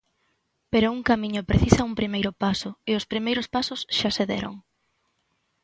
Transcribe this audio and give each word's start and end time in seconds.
Pero 0.71 0.93
un 0.95 1.01
camiño 1.09 1.47
precisa 1.49 1.87
un 1.89 1.93
primeiro 1.99 2.31
paso, 2.43 2.69
e 2.89 2.91
os 2.99 3.07
primeiros 3.11 3.47
pasos 3.55 3.81
xa 3.97 4.09
se 4.17 4.23
deron. 4.31 4.55